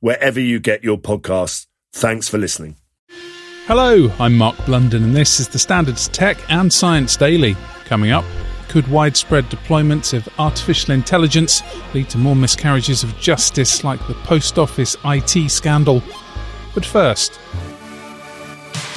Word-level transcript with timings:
wherever 0.00 0.40
you 0.40 0.58
get 0.58 0.82
your 0.82 0.98
podcasts. 0.98 1.66
Thanks 1.92 2.28
for 2.28 2.38
listening. 2.38 2.76
Hello, 3.66 4.10
I'm 4.18 4.36
Mark 4.36 4.56
Blunden, 4.66 5.04
and 5.04 5.14
this 5.14 5.38
is 5.38 5.48
the 5.48 5.58
Standards 5.58 6.08
Tech 6.08 6.38
and 6.50 6.72
Science 6.72 7.16
Daily. 7.16 7.56
Coming 7.84 8.10
up, 8.10 8.24
could 8.68 8.88
widespread 8.88 9.44
deployments 9.44 10.12
of 10.12 10.28
artificial 10.38 10.94
intelligence 10.94 11.62
lead 11.94 12.08
to 12.10 12.18
more 12.18 12.34
miscarriages 12.34 13.04
of 13.04 13.16
justice 13.18 13.84
like 13.84 14.04
the 14.08 14.14
post 14.14 14.58
office 14.58 14.96
IT 15.04 15.50
scandal? 15.50 16.02
But 16.74 16.84
first, 16.84 17.38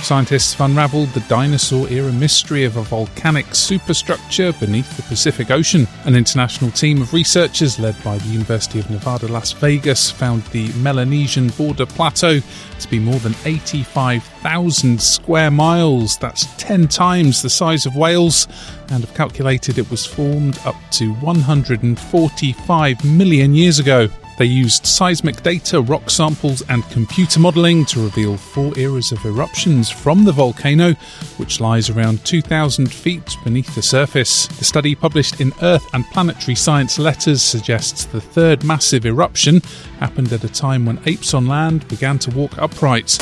Scientists 0.04 0.54
have 0.54 0.70
unravelled 0.70 1.08
the 1.14 1.22
dinosaur 1.22 1.88
era 1.88 2.12
mystery 2.12 2.66
of 2.66 2.76
a 2.76 2.82
volcanic 2.82 3.56
superstructure 3.56 4.52
beneath 4.60 4.98
the 4.98 5.04
Pacific 5.04 5.50
Ocean. 5.50 5.88
An 6.04 6.14
international 6.14 6.72
team 6.72 7.02
of 7.02 7.14
researchers 7.14 7.80
led 7.80 7.96
by 8.04 8.18
the 8.18 8.28
University 8.28 8.80
of 8.80 8.90
Nevada, 8.90 9.30
Las 9.30 9.54
Vegas 9.54 10.12
found 10.12 10.44
the 10.48 10.74
Melanesian 10.74 11.48
border 11.52 11.86
plateau 11.86 12.42
to 12.42 12.88
be 12.90 13.00
more 13.00 13.20
than 13.20 13.34
85,000 13.46 15.02
square 15.02 15.50
miles. 15.50 16.18
That's 16.18 16.54
10 16.58 16.90
times 16.90 17.42
the 17.42 17.50
size 17.50 17.86
of 17.86 17.96
Wales, 17.96 18.50
and 18.90 19.06
have 19.06 19.14
calculated 19.16 19.78
it 19.78 19.90
was 19.90 20.06
formed 20.06 20.60
up 20.66 20.76
to 20.92 21.14
145 21.14 23.06
million 23.06 23.56
years 23.56 23.80
ago. 23.80 24.10
They 24.38 24.46
used 24.46 24.86
seismic 24.86 25.44
data, 25.44 25.82
rock 25.82 26.10
samples, 26.10 26.64
and 26.70 26.84
computer 26.90 27.40
modelling 27.40 27.86
to 27.86 28.04
reveal 28.04 28.36
four 28.36 28.78
eras 28.78 29.12
of 29.12 29.24
eruptions 29.26 29.90
from 29.90 30.26
the 30.26 30.32
volcano, 30.32 30.94
which 31.38 31.60
lies 31.60 31.90
around 31.90 32.26
2,000 32.26 32.92
feet 32.92 33.38
beneath 33.44 33.74
the 33.76 33.82
surface. 33.82 34.48
The 34.48 34.66
study, 34.66 34.96
published 34.96 35.40
in 35.40 35.54
Earth 35.62 35.86
and 35.94 36.06
Planetary 36.06 36.56
Science 36.56 36.98
Letters, 36.98 37.42
suggests 37.42 38.06
the 38.06 38.22
third 38.22 38.64
massive 38.64 39.06
eruption 39.06 39.62
happened 40.00 40.34
at 40.34 40.44
a 40.44 40.50
time 40.50 40.86
when 40.86 41.00
apes 41.06 41.34
on 41.34 41.48
land 41.48 41.88
began 41.88 42.18
to 42.20 42.32
walk 42.32 42.58
upright. 42.58 43.18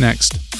Next. 0.00 0.53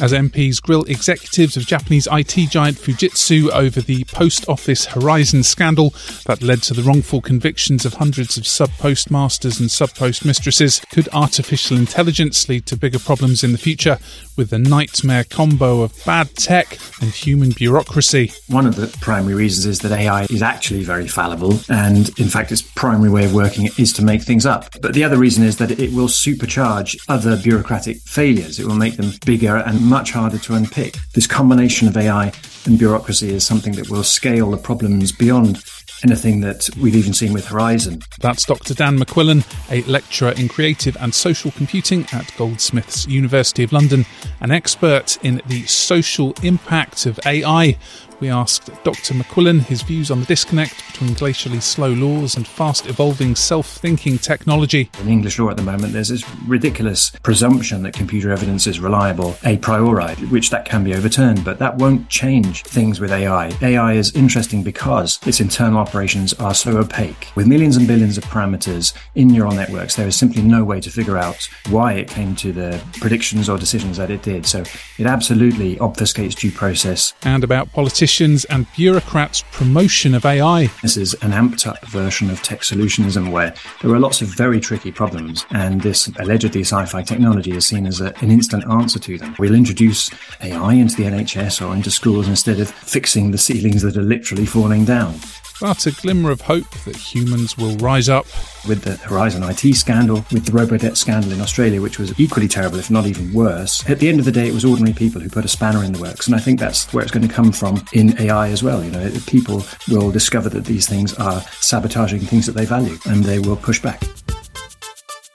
As 0.00 0.12
MPs 0.12 0.60
grill 0.60 0.82
executives 0.84 1.56
of 1.56 1.66
Japanese 1.66 2.08
IT 2.10 2.50
giant 2.50 2.76
Fujitsu 2.76 3.50
over 3.50 3.80
the 3.80 4.02
post 4.06 4.48
office 4.48 4.86
Horizon 4.86 5.44
scandal 5.44 5.94
that 6.26 6.42
led 6.42 6.62
to 6.64 6.74
the 6.74 6.82
wrongful 6.82 7.20
convictions 7.20 7.84
of 7.84 7.94
hundreds 7.94 8.36
of 8.36 8.44
sub 8.44 8.70
postmasters 8.70 9.60
and 9.60 9.70
sub 9.70 9.90
postmistresses, 9.90 10.84
could 10.90 11.08
artificial 11.12 11.76
intelligence 11.76 12.48
lead 12.48 12.66
to 12.66 12.76
bigger 12.76 12.98
problems 12.98 13.44
in 13.44 13.52
the 13.52 13.58
future 13.58 13.98
with 14.36 14.50
the 14.50 14.58
nightmare 14.58 15.22
combo 15.22 15.82
of 15.82 15.94
bad 16.04 16.34
tech 16.34 16.76
and 17.00 17.10
human 17.10 17.52
bureaucracy? 17.52 18.32
One 18.48 18.66
of 18.66 18.74
the 18.74 18.88
primary 19.00 19.34
reasons 19.34 19.64
is 19.64 19.78
that 19.80 19.92
AI 19.92 20.24
is 20.24 20.42
actually 20.42 20.82
very 20.82 21.06
fallible, 21.06 21.60
and 21.68 22.08
in 22.18 22.26
fact, 22.26 22.50
its 22.50 22.62
primary 22.62 23.10
way 23.10 23.26
of 23.26 23.32
working 23.32 23.70
is 23.78 23.92
to 23.92 24.02
make 24.02 24.22
things 24.22 24.44
up. 24.44 24.70
But 24.82 24.94
the 24.94 25.04
other 25.04 25.18
reason 25.18 25.44
is 25.44 25.58
that 25.58 25.70
it 25.70 25.92
will 25.92 26.08
supercharge 26.08 27.00
other 27.08 27.40
bureaucratic 27.40 27.98
failures. 27.98 28.58
It 28.58 28.66
will 28.66 28.74
make 28.74 28.96
them 28.96 29.12
bigger 29.24 29.58
and 29.58 29.84
much 29.94 30.10
harder 30.10 30.38
to 30.38 30.54
unpick. 30.54 30.96
This 31.12 31.28
combination 31.28 31.86
of 31.86 31.96
AI 31.96 32.32
and 32.66 32.76
bureaucracy 32.76 33.32
is 33.32 33.46
something 33.46 33.74
that 33.74 33.88
will 33.90 34.02
scale 34.02 34.50
the 34.50 34.56
problems 34.56 35.12
beyond 35.12 35.62
anything 36.02 36.40
that 36.40 36.68
we've 36.80 36.96
even 36.96 37.12
seen 37.12 37.32
with 37.32 37.46
Horizon. 37.46 38.02
That's 38.18 38.44
Dr. 38.44 38.74
Dan 38.74 38.98
McQuillan, 38.98 39.44
a 39.70 39.88
lecturer 39.88 40.32
in 40.32 40.48
creative 40.48 40.96
and 40.98 41.14
social 41.14 41.52
computing 41.52 42.08
at 42.12 42.28
Goldsmiths 42.36 43.06
University 43.06 43.62
of 43.62 43.72
London, 43.72 44.04
an 44.40 44.50
expert 44.50 45.16
in 45.22 45.40
the 45.46 45.64
social 45.66 46.34
impact 46.42 47.06
of 47.06 47.20
AI. 47.24 47.78
We 48.20 48.30
asked 48.30 48.70
Dr. 48.84 49.14
McQuillan 49.14 49.60
his 49.60 49.82
views 49.82 50.10
on 50.10 50.20
the 50.20 50.26
disconnect 50.26 50.86
between 50.86 51.10
glacially 51.10 51.60
slow 51.60 51.92
laws 51.92 52.36
and 52.36 52.46
fast 52.46 52.86
evolving 52.86 53.34
self 53.34 53.66
thinking 53.66 54.18
technology. 54.18 54.90
In 55.00 55.08
English 55.08 55.38
law 55.38 55.50
at 55.50 55.56
the 55.56 55.62
moment, 55.62 55.92
there's 55.92 56.08
this 56.08 56.24
ridiculous 56.46 57.10
presumption 57.22 57.82
that 57.82 57.94
computer 57.94 58.30
evidence 58.30 58.66
is 58.66 58.80
reliable 58.80 59.36
a 59.44 59.58
priori, 59.58 60.14
which 60.26 60.50
that 60.50 60.64
can 60.64 60.84
be 60.84 60.94
overturned, 60.94 61.44
but 61.44 61.58
that 61.58 61.76
won't 61.76 62.08
change 62.08 62.62
things 62.62 63.00
with 63.00 63.10
AI. 63.10 63.52
AI 63.60 63.94
is 63.94 64.14
interesting 64.14 64.62
because 64.62 65.18
its 65.26 65.40
internal 65.40 65.78
operations 65.78 66.32
are 66.34 66.54
so 66.54 66.78
opaque. 66.78 67.28
With 67.34 67.46
millions 67.46 67.76
and 67.76 67.86
billions 67.86 68.16
of 68.16 68.24
parameters 68.24 68.94
in 69.14 69.28
neural 69.28 69.52
networks, 69.52 69.96
there 69.96 70.06
is 70.06 70.16
simply 70.16 70.42
no 70.42 70.64
way 70.64 70.80
to 70.80 70.90
figure 70.90 71.18
out 71.18 71.48
why 71.70 71.94
it 71.94 72.08
came 72.08 72.36
to 72.36 72.52
the 72.52 72.80
predictions 73.00 73.48
or 73.48 73.58
decisions 73.58 73.96
that 73.96 74.10
it 74.10 74.22
did. 74.22 74.46
So 74.46 74.62
it 74.98 75.06
absolutely 75.06 75.76
obfuscates 75.76 76.34
due 76.34 76.52
process. 76.52 77.12
And 77.22 77.42
about 77.42 77.72
politicians 78.04 78.44
and 78.50 78.66
bureaucrats' 78.76 79.44
promotion 79.50 80.14
of 80.14 80.26
AI. 80.26 80.66
This 80.82 80.98
is 80.98 81.14
an 81.22 81.30
amped 81.30 81.66
up 81.66 81.82
version 81.86 82.28
of 82.28 82.42
tech 82.42 82.60
solutionism 82.60 83.32
where 83.32 83.54
there 83.80 83.90
are 83.92 83.98
lots 83.98 84.20
of 84.20 84.28
very 84.28 84.60
tricky 84.60 84.92
problems, 84.92 85.46
and 85.52 85.80
this 85.80 86.08
allegedly 86.18 86.60
sci 86.60 86.84
fi 86.84 87.00
technology 87.00 87.52
is 87.52 87.66
seen 87.66 87.86
as 87.86 88.02
a, 88.02 88.14
an 88.22 88.30
instant 88.30 88.62
answer 88.70 88.98
to 88.98 89.16
them. 89.16 89.34
We'll 89.38 89.54
introduce 89.54 90.10
AI 90.42 90.74
into 90.74 90.96
the 90.96 91.04
NHS 91.04 91.66
or 91.66 91.74
into 91.74 91.90
schools 91.90 92.28
instead 92.28 92.60
of 92.60 92.68
fixing 92.68 93.30
the 93.30 93.38
ceilings 93.38 93.80
that 93.80 93.96
are 93.96 94.02
literally 94.02 94.44
falling 94.44 94.84
down 94.84 95.14
but 95.60 95.86
a 95.86 95.92
glimmer 95.92 96.30
of 96.30 96.40
hope 96.40 96.68
that 96.84 96.96
humans 96.96 97.56
will 97.56 97.76
rise 97.76 98.08
up. 98.08 98.26
With 98.66 98.82
the 98.82 98.96
Horizon 98.96 99.42
IT 99.42 99.74
scandal, 99.74 100.24
with 100.32 100.46
the 100.46 100.52
Robodebt 100.52 100.96
scandal 100.96 101.32
in 101.32 101.40
Australia, 101.40 101.82
which 101.82 101.98
was 101.98 102.18
equally 102.18 102.48
terrible, 102.48 102.78
if 102.78 102.90
not 102.90 103.06
even 103.06 103.32
worse, 103.32 103.88
at 103.88 103.98
the 103.98 104.08
end 104.08 104.18
of 104.18 104.24
the 104.24 104.32
day, 104.32 104.48
it 104.48 104.54
was 104.54 104.64
ordinary 104.64 104.94
people 104.94 105.20
who 105.20 105.28
put 105.28 105.44
a 105.44 105.48
spanner 105.48 105.84
in 105.84 105.92
the 105.92 106.00
works. 106.00 106.26
And 106.26 106.34
I 106.34 106.38
think 106.38 106.58
that's 106.60 106.92
where 106.92 107.02
it's 107.02 107.12
going 107.12 107.26
to 107.26 107.32
come 107.32 107.52
from 107.52 107.84
in 107.92 108.18
AI 108.20 108.48
as 108.48 108.62
well. 108.62 108.82
You 108.82 108.90
know, 108.90 109.10
people 109.26 109.64
will 109.88 110.10
discover 110.10 110.48
that 110.48 110.64
these 110.64 110.88
things 110.88 111.14
are 111.14 111.40
sabotaging 111.60 112.20
things 112.20 112.46
that 112.46 112.52
they 112.52 112.64
value 112.64 112.96
and 113.06 113.24
they 113.24 113.38
will 113.38 113.56
push 113.56 113.80
back. 113.80 114.02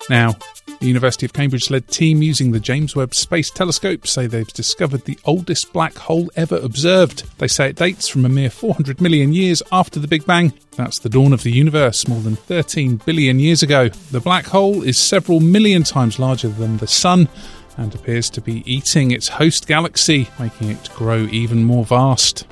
Now, 0.09 0.35
the 0.79 0.87
University 0.87 1.25
of 1.25 1.33
Cambridge 1.33 1.69
led 1.69 1.87
team 1.89 2.21
using 2.21 2.51
the 2.51 2.59
James 2.59 2.95
Webb 2.95 3.13
Space 3.13 3.49
Telescope 3.51 4.07
say 4.07 4.27
they've 4.27 4.47
discovered 4.53 5.03
the 5.03 5.19
oldest 5.25 5.73
black 5.73 5.97
hole 5.97 6.29
ever 6.37 6.55
observed. 6.57 7.23
They 7.37 7.49
say 7.49 7.69
it 7.69 7.75
dates 7.75 8.07
from 8.07 8.25
a 8.25 8.29
mere 8.29 8.49
400 8.49 9.01
million 9.01 9.33
years 9.33 9.61
after 9.73 9.99
the 9.99 10.07
Big 10.07 10.25
Bang. 10.25 10.53
That's 10.77 10.99
the 10.99 11.09
dawn 11.09 11.33
of 11.33 11.43
the 11.43 11.51
universe, 11.51 12.07
more 12.07 12.21
than 12.21 12.37
13 12.37 12.97
billion 12.97 13.39
years 13.39 13.61
ago. 13.61 13.89
The 13.89 14.21
black 14.21 14.45
hole 14.45 14.81
is 14.81 14.97
several 14.97 15.41
million 15.41 15.83
times 15.83 16.17
larger 16.17 16.47
than 16.47 16.77
the 16.77 16.87
Sun 16.87 17.27
and 17.75 17.93
appears 17.93 18.29
to 18.29 18.41
be 18.41 18.63
eating 18.71 19.11
its 19.11 19.27
host 19.27 19.67
galaxy, 19.67 20.29
making 20.39 20.69
it 20.69 20.89
grow 20.95 21.27
even 21.31 21.63
more 21.63 21.83
vast. 21.83 22.47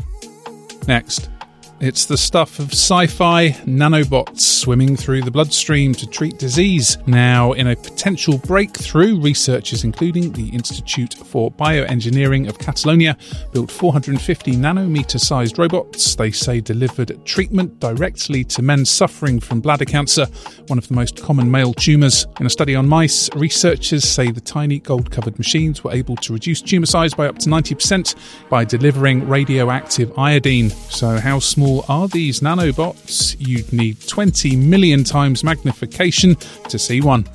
Next. 0.88 1.30
It's 1.80 2.08
the 2.08 2.18
stuff 2.18 2.58
of 2.58 2.72
sci 2.72 3.06
fi 3.06 3.50
nanobots 3.68 4.40
swimming 4.40 4.98
through 4.98 5.22
the 5.22 5.30
bloodstream 5.30 5.94
to 5.94 6.08
treat 6.08 6.40
disease. 6.40 6.98
Now, 7.06 7.52
in 7.52 7.68
a 7.68 7.76
potential 7.76 8.40
breakthrough, 8.40 9.22
researchers, 9.22 9.84
including 9.84 10.32
the 10.32 10.50
Institute 10.50 11.14
for 11.14 11.52
Bioengineering 11.52 12.50
of 12.50 12.58
Catalonia, 12.58 13.16
built 13.52 13.70
450 13.70 14.54
nanometer 14.54 15.20
sized 15.20 15.60
robots 15.60 16.16
they 16.16 16.32
say 16.32 16.60
delivered 16.60 17.24
treatment 17.26 17.80
directly 17.80 18.44
to 18.46 18.64
men 18.64 18.84
suffering 18.84 19.40
from 19.40 19.62
bladder 19.62 19.86
cancer, 19.86 20.26
one 20.70 20.80
of 20.80 20.88
the 20.88 20.96
most 20.96 21.22
common 21.22 21.52
male 21.52 21.76
tumours. 21.76 22.26
In 22.40 22.48
a 22.48 22.50
study 22.50 22.74
on 22.74 22.90
mice, 22.90 23.30
researchers 23.36 24.04
say 24.04 24.32
the 24.32 24.42
tiny 24.42 24.80
gold 24.80 25.12
covered 25.12 25.38
machines 25.38 25.84
were 25.84 25.94
able 25.94 26.16
to 26.16 26.34
reduce 26.34 26.60
tumour 26.60 26.88
size 26.88 27.14
by 27.14 27.28
up 27.28 27.38
to 27.38 27.50
90% 27.50 28.16
by 28.50 28.66
delivering 28.66 29.30
radioactive 29.30 30.18
iodine. 30.18 30.72
So, 30.72 31.20
how 31.20 31.38
small 31.38 31.67
small 31.68 31.86
are 31.90 32.08
these 32.08 32.40
nanobots? 32.40 33.36
You'd 33.40 33.72
need 33.74 33.98
20 34.08 34.56
million 34.56 35.04
times 35.04 35.44
magnification 35.44 36.36
to 36.70 36.80
see 36.80 37.02
one. 37.02 37.26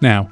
Now, 0.00 0.30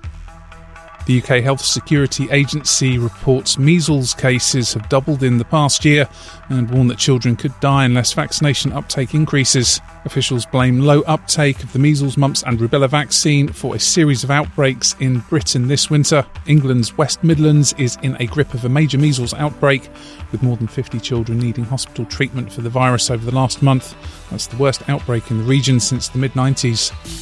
the 1.06 1.20
UK 1.20 1.43
Health 1.43 1.60
Security 1.60 2.28
Agency 2.31 2.99
reports 2.99 3.58
measles 3.58 4.14
cases 4.14 4.72
have 4.75 4.88
doubled 4.88 5.22
in 5.22 5.38
the 5.38 5.44
past 5.44 5.84
year 5.84 6.08
and 6.49 6.70
warn 6.70 6.87
that 6.88 6.99
children 6.99 7.34
could 7.34 7.58
die 7.60 7.84
unless 7.84 8.12
vaccination 8.12 8.72
uptake 8.72 9.14
increases. 9.14 9.81
Officials 10.04 10.46
blame 10.46 10.81
low 10.81 11.00
uptake 11.02 11.62
of 11.62 11.72
the 11.72 11.78
measles, 11.78 12.16
mumps, 12.16 12.43
and 12.44 12.58
rubella 12.58 12.88
vaccine 12.88 13.49
for 13.49 13.75
a 13.75 13.81
series 13.81 14.22
of 14.22 14.31
outbreaks 14.31 14.94
in 15.00 15.20
Britain 15.20 15.69
this 15.69 15.90
winter. 15.90 16.25
England's 16.46 16.96
West 16.96 17.25
Midlands 17.25 17.72
is 17.78 17.98
in 18.02 18.16
a 18.20 18.26
grip 18.26 18.55
of 18.55 18.64
a 18.64 18.69
major 18.69 18.98
measles 18.98 19.34
outbreak, 19.34 19.88
with 20.31 20.43
more 20.43 20.56
than 20.56 20.66
50 20.69 21.00
children 21.00 21.38
needing 21.38 21.64
hospital 21.64 22.05
treatment 22.05 22.52
for 22.52 22.60
the 22.60 22.70
virus 22.70 23.10
over 23.10 23.25
the 23.25 23.34
last 23.34 23.62
month. 23.62 23.94
That's 24.31 24.46
the 24.46 24.56
worst 24.56 24.88
outbreak 24.88 25.31
in 25.31 25.38
the 25.38 25.44
region 25.44 25.81
since 25.81 26.08
the 26.08 26.19
mid 26.19 26.32
90s. 26.32 27.21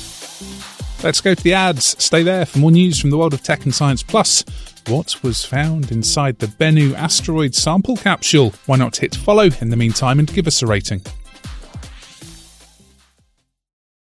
Let's 1.02 1.22
go 1.22 1.34
to 1.34 1.42
the 1.42 1.54
ads. 1.54 1.96
Stay 2.02 2.22
there 2.22 2.44
for 2.44 2.58
more 2.58 2.70
news 2.70 3.00
from 3.00 3.08
the 3.08 3.16
world 3.16 3.32
of 3.32 3.42
tech 3.42 3.64
and 3.64 3.74
science. 3.74 4.02
Plus, 4.02 4.44
what 4.86 5.22
was 5.22 5.46
found 5.46 5.90
inside 5.90 6.38
the 6.38 6.46
Bennu 6.46 6.92
asteroid 6.94 7.54
sample 7.54 7.96
capsule? 7.96 8.52
Why 8.66 8.76
not 8.76 8.98
hit 8.98 9.14
follow 9.14 9.48
in 9.62 9.70
the 9.70 9.78
meantime 9.78 10.18
and 10.18 10.30
give 10.30 10.46
us 10.46 10.60
a 10.60 10.66
rating? 10.66 11.00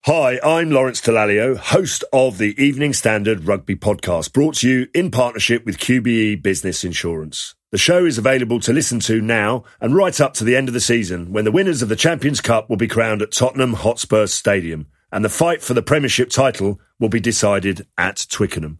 Hi, 0.07 0.41
I'm 0.43 0.71
Lawrence 0.71 1.03
Dallaglio, 1.03 1.59
host 1.59 2.03
of 2.15 2.39
the 2.39 2.55
Evening 2.63 2.95
Standard 2.95 3.45
Rugby 3.45 3.77
Podcast, 3.77 4.33
brought 4.33 4.55
to 4.57 4.69
you 4.69 4.87
in 4.95 5.11
partnership 5.11 5.67
with 5.67 5.79
QBE 5.79 6.43
Business 6.43 6.83
Insurance. 6.83 7.55
The 7.73 7.79
show 7.79 8.07
is 8.07 8.17
available 8.17 8.61
to 8.61 8.73
listen 8.73 9.01
to 9.01 9.21
now 9.21 9.65
and 9.83 9.95
right 9.95 10.19
up 10.19 10.33
to 10.35 10.45
the 10.45 10.57
end 10.57 10.69
of 10.69 10.75
the 10.75 10.81
season 10.81 11.33
when 11.33 11.45
the 11.45 11.53
winners 11.53 11.83
of 11.83 11.91
the 11.91 11.97
Champions 11.97 12.41
Cup 12.41 12.71
will 12.71 12.77
be 12.77 12.89
crowned 12.89 13.21
at 13.21 13.33
Tottenham 13.33 13.75
Hotspur 13.75 14.29
Stadium 14.29 14.87
and 15.17 15.25
the 15.25 15.31
fight 15.31 15.63
for 15.63 15.73
the 15.73 15.81
Premiership 15.81 16.29
title 16.29 16.79
will 17.01 17.09
be 17.09 17.21
decided 17.21 17.87
at 17.97 18.27
Twickenham. 18.29 18.79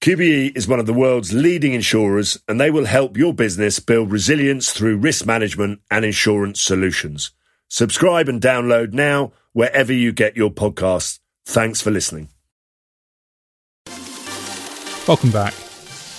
QBE 0.00 0.56
is 0.56 0.68
one 0.68 0.78
of 0.78 0.86
the 0.86 0.92
world's 0.92 1.32
leading 1.32 1.74
insurers 1.74 2.38
and 2.46 2.60
they 2.60 2.70
will 2.70 2.84
help 2.84 3.16
your 3.16 3.34
business 3.34 3.80
build 3.80 4.12
resilience 4.12 4.72
through 4.72 4.98
risk 4.98 5.26
management 5.26 5.80
and 5.90 6.04
insurance 6.04 6.62
solutions. 6.62 7.32
Subscribe 7.68 8.28
and 8.28 8.40
download 8.40 8.92
now 8.92 9.32
wherever 9.52 9.92
you 9.92 10.12
get 10.12 10.36
your 10.36 10.48
podcasts. 10.48 11.18
Thanks 11.44 11.80
for 11.80 11.90
listening. 11.90 12.28
Welcome 15.08 15.32
back. 15.32 15.54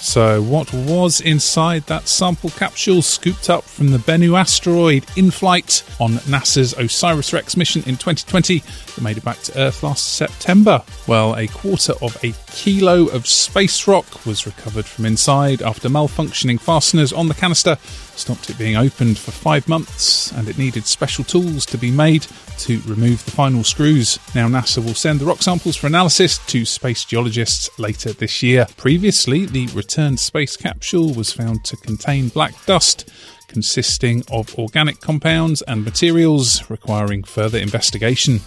So, 0.05 0.41
what 0.43 0.71
was 0.71 1.19
inside 1.19 1.83
that 1.87 2.07
sample 2.07 2.51
capsule 2.51 3.01
scooped 3.01 3.49
up 3.49 3.63
from 3.63 3.89
the 3.89 3.97
Bennu 3.97 4.37
asteroid 4.37 5.03
in 5.15 5.31
flight 5.31 5.83
on 5.99 6.11
NASA's 6.27 6.75
OSIRIS 6.75 7.33
REx 7.33 7.57
mission 7.57 7.81
in 7.87 7.95
2020 7.95 8.61
that 8.95 9.01
made 9.01 9.17
it 9.17 9.23
back 9.23 9.39
to 9.43 9.59
Earth 9.59 9.83
last 9.83 10.15
September? 10.15 10.83
Well, 11.07 11.35
a 11.35 11.47
quarter 11.47 11.93
of 12.01 12.17
a 12.23 12.33
kilo 12.47 13.07
of 13.07 13.27
space 13.27 13.87
rock 13.87 14.25
was 14.25 14.45
recovered 14.45 14.85
from 14.85 15.05
inside 15.05 15.61
after 15.61 15.89
malfunctioning 15.89 16.59
fasteners 16.59 17.13
on 17.13 17.27
the 17.27 17.33
canister 17.33 17.77
stopped 18.17 18.49
it 18.49 18.57
being 18.57 18.75
opened 18.77 19.17
for 19.17 19.31
five 19.31 19.67
months, 19.67 20.31
and 20.33 20.47
it 20.47 20.57
needed 20.57 20.85
special 20.85 21.23
tools 21.23 21.65
to 21.67 21.77
be 21.77 21.91
made 21.91 22.25
to 22.57 22.79
remove 22.85 23.23
the 23.25 23.31
final 23.31 23.63
screws. 23.63 24.19
Now, 24.33 24.47
NASA 24.47 24.83
will 24.83 24.93
send 24.93 25.19
the 25.19 25.25
rock 25.25 25.41
samples 25.41 25.75
for 25.75 25.87
analysis 25.87 26.37
to 26.47 26.65
space 26.65 27.05
geologists 27.05 27.77
later 27.77 28.13
this 28.13 28.41
year. 28.41 28.67
Previously, 28.77 29.45
the 29.45 29.67
returned 29.67 30.19
space 30.19 30.57
capsule 30.57 31.13
was 31.13 31.33
found 31.33 31.63
to 31.65 31.77
contain 31.77 32.29
black 32.29 32.53
dust 32.65 33.09
consisting 33.47 34.23
of 34.31 34.57
organic 34.57 34.99
compounds 34.99 35.61
and 35.61 35.85
materials 35.85 36.69
requiring 36.69 37.23
further 37.23 37.59
investigation. 37.59 38.41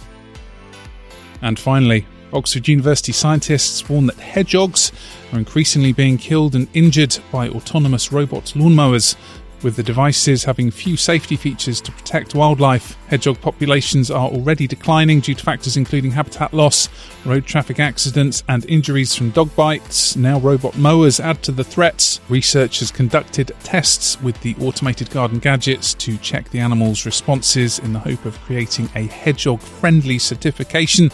And 1.41 1.57
finally, 1.57 2.05
Oxford 2.31 2.67
University 2.67 3.11
scientists 3.11 3.87
warn 3.89 4.05
that 4.07 4.17
hedgehogs 4.17 4.91
are 5.31 5.39
increasingly 5.39 5.93
being 5.93 6.17
killed 6.17 6.55
and 6.55 6.67
injured 6.73 7.17
by 7.31 7.49
autonomous 7.49 8.11
robot 8.11 8.53
lawnmowers 8.55 9.15
with 9.63 9.75
the 9.75 9.83
devices 9.83 10.43
having 10.43 10.71
few 10.71 10.95
safety 10.97 11.35
features 11.35 11.81
to 11.81 11.91
protect 11.91 12.35
wildlife. 12.35 12.97
Hedgehog 13.07 13.39
populations 13.41 14.09
are 14.09 14.29
already 14.29 14.67
declining 14.67 15.19
due 15.19 15.35
to 15.35 15.43
factors 15.43 15.77
including 15.77 16.11
habitat 16.11 16.53
loss, 16.53 16.89
road 17.25 17.45
traffic 17.45 17.79
accidents, 17.79 18.43
and 18.47 18.65
injuries 18.65 19.15
from 19.15 19.31
dog 19.31 19.55
bites. 19.55 20.15
Now, 20.15 20.39
robot 20.39 20.77
mowers 20.77 21.19
add 21.19 21.43
to 21.43 21.51
the 21.51 21.63
threats. 21.63 22.19
Researchers 22.29 22.91
conducted 22.91 23.51
tests 23.63 24.21
with 24.21 24.39
the 24.41 24.55
automated 24.61 25.09
garden 25.09 25.39
gadgets 25.39 25.93
to 25.95 26.17
check 26.17 26.49
the 26.49 26.59
animals' 26.59 27.05
responses 27.05 27.79
in 27.79 27.93
the 27.93 27.99
hope 27.99 28.25
of 28.25 28.39
creating 28.41 28.89
a 28.95 29.07
hedgehog 29.07 29.59
friendly 29.59 30.19
certification 30.19 31.11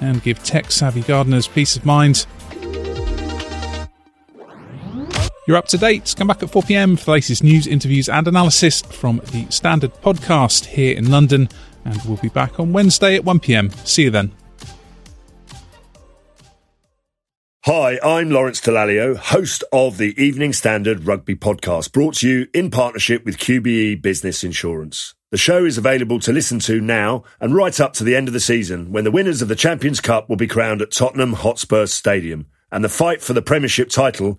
and 0.00 0.22
give 0.22 0.42
tech 0.42 0.70
savvy 0.70 1.02
gardeners 1.02 1.48
peace 1.48 1.76
of 1.76 1.84
mind. 1.84 2.26
You're 5.48 5.56
up 5.56 5.68
to 5.68 5.78
date. 5.78 6.14
Come 6.14 6.26
back 6.26 6.42
at 6.42 6.50
4 6.50 6.62
pm 6.62 6.98
for 6.98 7.06
the 7.06 7.10
latest 7.12 7.42
news, 7.42 7.66
interviews, 7.66 8.10
and 8.10 8.28
analysis 8.28 8.82
from 8.82 9.22
the 9.32 9.46
Standard 9.48 9.94
Podcast 10.02 10.66
here 10.66 10.94
in 10.94 11.10
London. 11.10 11.48
And 11.86 11.98
we'll 12.04 12.18
be 12.18 12.28
back 12.28 12.60
on 12.60 12.74
Wednesday 12.74 13.16
at 13.16 13.24
1 13.24 13.40
pm. 13.40 13.70
See 13.86 14.02
you 14.02 14.10
then. 14.10 14.30
Hi, 17.64 17.98
I'm 18.04 18.28
Lawrence 18.28 18.60
Dallaglio, 18.60 19.16
host 19.16 19.64
of 19.72 19.96
the 19.96 20.14
Evening 20.22 20.52
Standard 20.52 21.06
Rugby 21.06 21.34
Podcast, 21.34 21.92
brought 21.92 22.16
to 22.16 22.28
you 22.28 22.48
in 22.52 22.70
partnership 22.70 23.24
with 23.24 23.38
QBE 23.38 24.02
Business 24.02 24.44
Insurance. 24.44 25.14
The 25.30 25.38
show 25.38 25.64
is 25.64 25.78
available 25.78 26.20
to 26.20 26.32
listen 26.32 26.58
to 26.60 26.78
now 26.78 27.24
and 27.40 27.54
right 27.54 27.80
up 27.80 27.94
to 27.94 28.04
the 28.04 28.16
end 28.16 28.28
of 28.28 28.34
the 28.34 28.40
season 28.40 28.92
when 28.92 29.04
the 29.04 29.10
winners 29.10 29.40
of 29.40 29.48
the 29.48 29.56
Champions 29.56 30.02
Cup 30.02 30.28
will 30.28 30.36
be 30.36 30.46
crowned 30.46 30.82
at 30.82 30.90
Tottenham 30.90 31.32
Hotspur 31.32 31.86
Stadium 31.86 32.48
and 32.70 32.84
the 32.84 32.90
fight 32.90 33.22
for 33.22 33.32
the 33.32 33.40
Premiership 33.40 33.88
title 33.88 34.38